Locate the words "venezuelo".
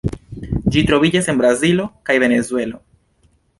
2.27-2.83